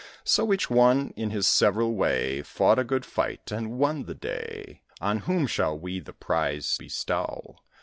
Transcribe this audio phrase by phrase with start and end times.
[0.23, 4.81] So each one, in his several way, Fought a good fight, and won the day.
[4.99, 7.57] On whom shall we the prize bestow?